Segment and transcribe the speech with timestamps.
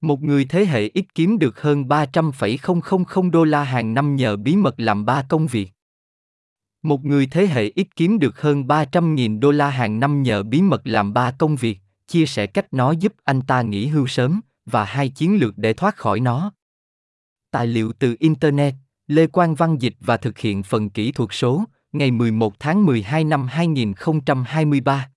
[0.00, 4.56] Một người thế hệ ít kiếm được hơn 300,000 đô la hàng năm nhờ bí
[4.56, 5.70] mật làm ba công việc.
[6.82, 10.62] Một người thế hệ ít kiếm được hơn 300.000 đô la hàng năm nhờ bí
[10.62, 14.40] mật làm ba công việc, chia sẻ cách nó giúp anh ta nghỉ hưu sớm,
[14.66, 16.52] và hai chiến lược để thoát khỏi nó.
[17.50, 18.74] Tài liệu từ Internet,
[19.06, 23.24] Lê Quang Văn dịch và thực hiện phần kỹ thuật số, ngày 11 tháng 12
[23.24, 25.10] năm 2023.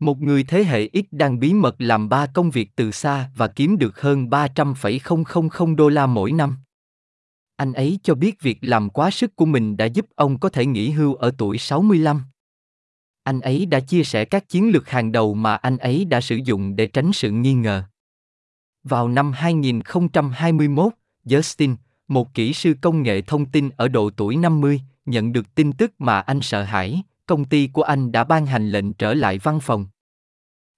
[0.00, 3.48] Một người thế hệ ít đang bí mật làm ba công việc từ xa và
[3.48, 6.56] kiếm được hơn 300,000 đô la mỗi năm.
[7.56, 10.66] Anh ấy cho biết việc làm quá sức của mình đã giúp ông có thể
[10.66, 12.22] nghỉ hưu ở tuổi 65.
[13.22, 16.36] Anh ấy đã chia sẻ các chiến lược hàng đầu mà anh ấy đã sử
[16.44, 17.82] dụng để tránh sự nghi ngờ.
[18.84, 20.92] Vào năm 2021,
[21.24, 21.76] Justin,
[22.08, 25.92] một kỹ sư công nghệ thông tin ở độ tuổi 50, nhận được tin tức
[25.98, 29.60] mà anh sợ hãi, công ty của anh đã ban hành lệnh trở lại văn
[29.60, 29.86] phòng.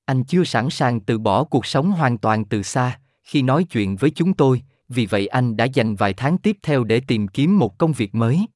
[0.05, 3.97] Anh chưa sẵn sàng từ bỏ cuộc sống hoàn toàn từ xa, khi nói chuyện
[3.97, 7.59] với chúng tôi, vì vậy anh đã dành vài tháng tiếp theo để tìm kiếm
[7.59, 8.47] một công việc mới.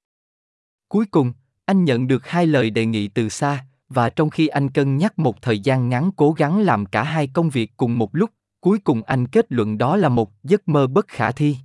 [0.89, 1.33] Cuối cùng,
[1.65, 5.19] anh nhận được hai lời đề nghị từ xa, và trong khi anh cân nhắc
[5.19, 8.79] một thời gian ngắn cố gắng làm cả hai công việc cùng một lúc, cuối
[8.79, 11.57] cùng anh kết luận đó là một giấc mơ bất khả thi.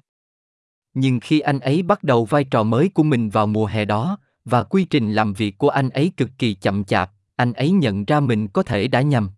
[0.93, 4.17] Nhưng khi anh ấy bắt đầu vai trò mới của mình vào mùa hè đó,
[4.49, 8.05] và quy trình làm việc của anh ấy cực kỳ chậm chạp, anh ấy nhận
[8.05, 9.29] ra mình có thể đã nhầm.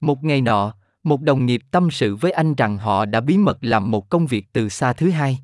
[0.00, 3.58] Một ngày nọ, một đồng nghiệp tâm sự với anh rằng họ đã bí mật
[3.60, 5.38] làm một công việc từ xa thứ hai.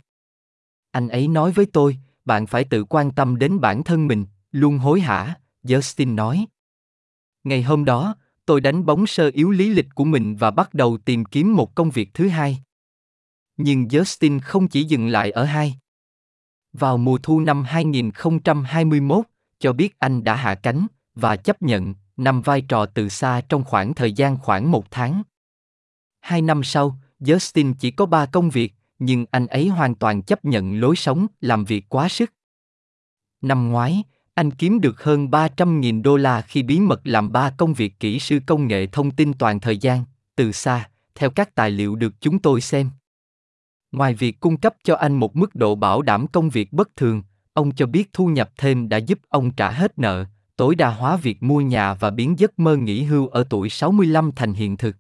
[0.91, 4.79] Anh ấy nói với tôi, bạn phải tự quan tâm đến bản thân mình, luôn
[4.79, 6.47] hối hả, Justin nói.
[7.45, 8.15] Ngày hôm đó,
[8.47, 11.75] tôi đánh bóng sơ yếu lý lịch của mình và bắt đầu tìm kiếm một
[11.75, 12.59] công việc thứ hai.
[13.57, 15.79] Nhưng Justin không chỉ dừng lại ở hai.
[16.73, 19.25] Vào mùa thu năm 2021,
[19.59, 23.65] cho biết anh đã hạ cánh và chấp nhận nằm vai trò từ xa trong
[23.65, 25.23] khoảng thời gian khoảng một tháng.
[26.21, 30.45] Hai năm sau, Justin chỉ có ba công việc, nhưng anh ấy hoàn toàn chấp
[30.45, 32.33] nhận lối sống làm việc quá sức.
[33.43, 34.03] Năm ngoái,
[34.35, 38.19] anh kiếm được hơn 300.000 đô la khi bí mật làm ba công việc kỹ
[38.19, 40.05] sư công nghệ thông tin toàn thời gian,
[40.37, 42.91] từ xa, theo các tài liệu được chúng tôi xem.
[43.93, 47.23] Ngoài việc cung cấp cho anh một mức độ bảo đảm công việc bất thường,
[47.53, 50.25] ông cho biết thu nhập thêm đã giúp ông trả hết nợ,
[50.57, 54.33] tối đa hóa việc mua nhà và biến giấc mơ nghỉ hưu ở tuổi 65
[54.37, 54.97] thành hiện thực.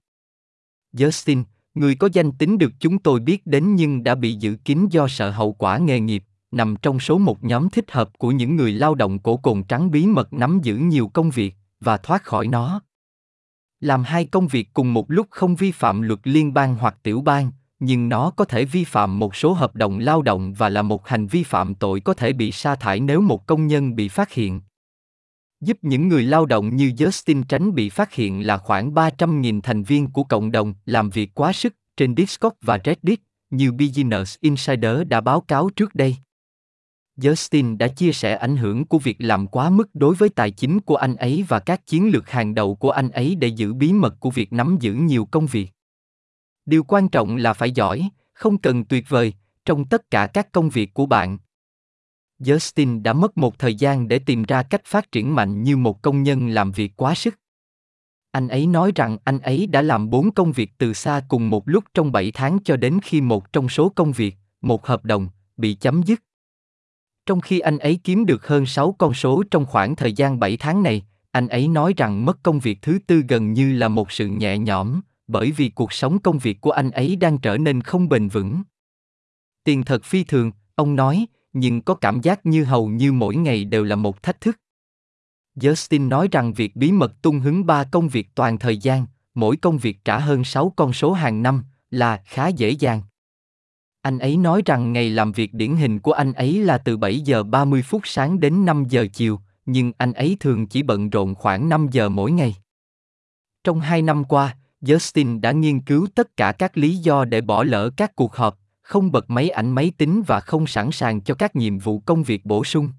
[0.93, 4.87] Justin, người có danh tính được chúng tôi biết đến nhưng đã bị giữ kín
[4.91, 8.57] do sợ hậu quả nghề nghiệp, nằm trong số một nhóm thích hợp của những
[8.57, 12.25] người lao động cổ cồn trắng bí mật nắm giữ nhiều công việc và thoát
[12.25, 12.81] khỏi nó.
[13.81, 17.21] Làm hai công việc cùng một lúc không vi phạm luật liên bang hoặc tiểu
[17.21, 20.82] bang, nhưng nó có thể vi phạm một số hợp đồng lao động và là
[20.82, 24.08] một hành vi phạm tội có thể bị sa thải nếu một công nhân bị
[24.08, 24.60] phát hiện.
[25.60, 29.82] Giúp những người lao động như Justin tránh bị phát hiện là khoảng 300.000 thành
[29.82, 33.20] viên của cộng đồng làm việc quá sức trên Discord và Reddit,
[33.50, 36.16] như Business Insider đã báo cáo trước đây.
[37.16, 40.80] Justin đã chia sẻ ảnh hưởng của việc làm quá mức đối với tài chính
[40.80, 43.92] của anh ấy và các chiến lược hàng đầu của anh ấy để giữ bí
[43.92, 45.70] mật của việc nắm giữ nhiều công việc.
[46.66, 49.34] Điều quan trọng là phải giỏi, không cần tuyệt vời,
[49.65, 51.38] trong tất cả các công việc của bạn.
[52.38, 56.03] Justin đã mất một thời gian để tìm ra cách phát triển mạnh như một
[56.03, 57.38] công nhân làm việc quá sức.
[58.31, 61.69] Anh ấy nói rằng anh ấy đã làm bốn công việc từ xa cùng một
[61.69, 65.28] lúc trong 7 tháng cho đến khi một trong số công việc, một hợp đồng,
[65.56, 66.22] bị chấm dứt.
[67.27, 70.56] Trong khi anh ấy kiếm được hơn 6 con số trong khoảng thời gian 7
[70.56, 74.12] tháng này, anh ấy nói rằng mất công việc thứ tư gần như là một
[74.12, 77.80] sự nhẹ nhõm, bởi vì cuộc sống công việc của anh ấy đang trở nên
[77.80, 78.62] không bền vững.
[79.64, 83.64] Tiền thật phi thường, ông nói, nhưng có cảm giác như hầu như mỗi ngày
[83.64, 84.56] đều là một thách thức.
[85.56, 89.56] Justin nói rằng việc bí mật tung hứng ba công việc toàn thời gian, mỗi
[89.56, 93.02] công việc trả hơn 6 con số hàng năm, là khá dễ dàng.
[94.02, 97.20] Anh ấy nói rằng ngày làm việc điển hình của anh ấy là từ 7
[97.20, 101.34] giờ 30 phút sáng đến 5 giờ chiều, nhưng anh ấy thường chỉ bận rộn
[101.34, 102.56] khoảng 5 giờ mỗi ngày.
[103.64, 107.62] Trong hai năm qua, Justin đã nghiên cứu tất cả các lý do để bỏ
[107.65, 111.34] lỡ các cuộc họp, không bật máy ảnh máy tính và không sẵn sàng cho
[111.34, 112.91] các nhiệm vụ công việc bổ sung.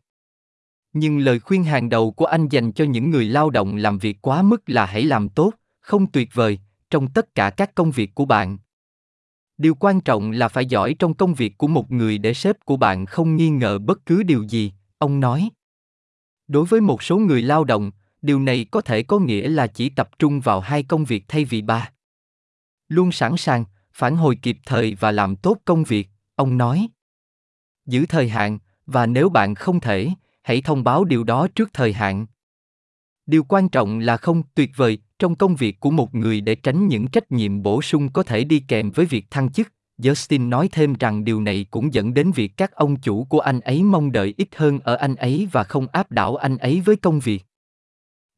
[0.94, 4.18] Nhưng lời khuyên hàng đầu của anh dành cho những người lao động làm việc
[4.22, 8.16] quá mức là hãy làm tốt, không tuyệt vời, trong tất cả các công việc
[8.16, 8.58] của bạn.
[9.58, 12.78] Điều quan trọng là phải giỏi trong công việc của một người để sếp của
[12.78, 15.50] bạn không nghi ngờ bất cứ điều gì, ông nói.
[16.48, 17.92] Đối với một số người lao động,
[18.22, 21.46] điều này có thể có nghĩa là chỉ tập trung vào hai công việc thay
[21.46, 21.92] vì ba.
[22.88, 26.88] Luôn sẵn sàng, phản hồi kịp thời và làm tốt công việc, ông nói.
[27.86, 30.10] Giữ thời hạn, và nếu bạn không thể,
[30.44, 32.26] hãy thông báo điều đó trước thời hạn.
[33.26, 36.88] Điều quan trọng là không tuyệt vời trong công việc của một người để tránh
[36.88, 39.68] những trách nhiệm bổ sung có thể đi kèm với việc thăng chức.
[39.98, 43.60] Justin nói thêm rằng điều này cũng dẫn đến việc các ông chủ của anh
[43.60, 46.96] ấy mong đợi ít hơn ở anh ấy và không áp đảo anh ấy với
[46.96, 47.46] công việc.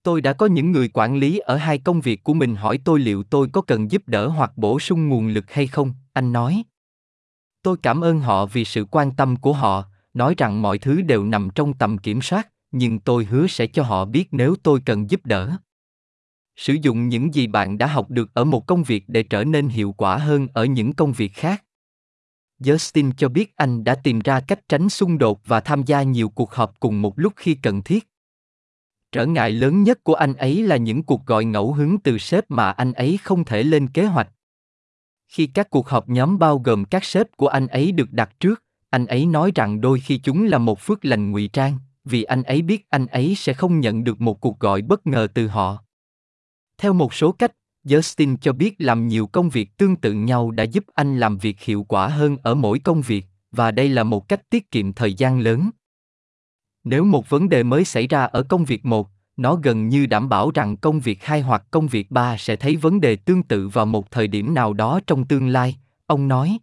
[0.03, 2.99] Tôi đã có những người quản lý ở hai công việc của mình hỏi tôi
[2.99, 6.63] liệu tôi có cần giúp đỡ hoặc bổ sung nguồn lực hay không, anh nói.
[7.61, 11.25] Tôi cảm ơn họ vì sự quan tâm của họ, nói rằng mọi thứ đều
[11.25, 15.09] nằm trong tầm kiểm soát, nhưng tôi hứa sẽ cho họ biết nếu tôi cần
[15.09, 15.51] giúp đỡ.
[16.55, 19.67] Sử dụng những gì bạn đã học được ở một công việc để trở nên
[19.67, 21.63] hiệu quả hơn ở những công việc khác.
[22.59, 26.29] Justin cho biết anh đã tìm ra cách tránh xung đột và tham gia nhiều
[26.29, 28.12] cuộc họp cùng một lúc khi cần thiết.
[29.13, 32.51] Trở ngại lớn nhất của anh ấy là những cuộc gọi ngẫu hứng từ sếp
[32.51, 34.29] mà anh ấy không thể lên kế hoạch.
[35.27, 38.63] Khi các cuộc họp nhóm bao gồm các sếp của anh ấy được đặt trước,
[38.89, 42.43] anh ấy nói rằng đôi khi chúng là một phước lành ngụy trang, vì anh
[42.43, 45.83] ấy biết anh ấy sẽ không nhận được một cuộc gọi bất ngờ từ họ.
[46.77, 47.51] Theo một số cách,
[47.85, 51.61] Justin cho biết làm nhiều công việc tương tự nhau đã giúp anh làm việc
[51.61, 55.13] hiệu quả hơn ở mỗi công việc, và đây là một cách tiết kiệm thời
[55.13, 55.69] gian lớn.
[56.83, 60.29] Nếu một vấn đề mới xảy ra ở công việc một, nó gần như đảm
[60.29, 63.67] bảo rằng công việc hai hoặc công việc ba sẽ thấy vấn đề tương tự
[63.67, 66.57] vào một thời điểm nào đó trong tương lai, ông nói.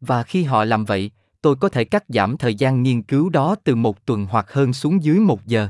[0.00, 1.10] Và khi họ làm vậy,
[1.42, 4.72] tôi có thể cắt giảm thời gian nghiên cứu đó từ một tuần hoặc hơn
[4.72, 5.68] xuống dưới một giờ.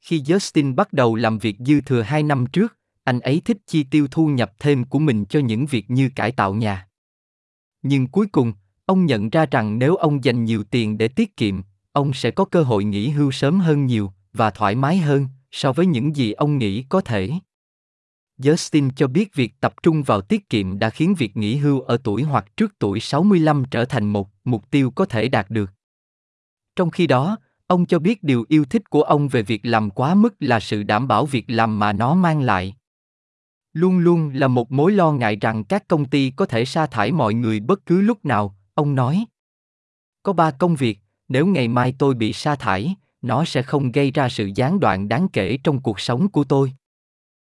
[0.00, 3.84] Khi Justin bắt đầu làm việc dư thừa hai năm trước, anh ấy thích chi
[3.84, 6.88] tiêu thu nhập thêm của mình cho những việc như cải tạo nhà.
[7.82, 8.52] Nhưng cuối cùng,
[8.86, 11.62] ông nhận ra rằng nếu ông dành nhiều tiền để tiết kiệm,
[11.96, 15.72] ông sẽ có cơ hội nghỉ hưu sớm hơn nhiều và thoải mái hơn so
[15.72, 17.30] với những gì ông nghĩ có thể.
[18.38, 21.96] Justin cho biết việc tập trung vào tiết kiệm đã khiến việc nghỉ hưu ở
[22.04, 25.70] tuổi hoặc trước tuổi 65 trở thành một mục tiêu có thể đạt được.
[26.76, 30.14] Trong khi đó, ông cho biết điều yêu thích của ông về việc làm quá
[30.14, 32.74] mức là sự đảm bảo việc làm mà nó mang lại.
[33.72, 37.12] Luôn luôn là một mối lo ngại rằng các công ty có thể sa thải
[37.12, 39.24] mọi người bất cứ lúc nào, ông nói.
[40.22, 40.98] Có ba công việc,
[41.28, 45.08] nếu ngày mai tôi bị sa thải, nó sẽ không gây ra sự gián đoạn
[45.08, 46.72] đáng kể trong cuộc sống của tôi.